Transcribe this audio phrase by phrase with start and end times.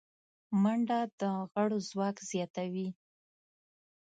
[0.61, 1.21] منډه د
[1.51, 2.87] غړو ځواک زیاتوي